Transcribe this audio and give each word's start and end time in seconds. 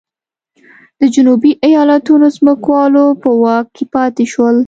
د 0.99 1.01
جنوبي 1.13 1.51
ایالتونو 1.67 2.27
ځمکوالو 2.37 3.05
په 3.21 3.29
واک 3.41 3.65
کې 3.75 3.85
پاتې 3.93 4.23
شول. 4.31 4.57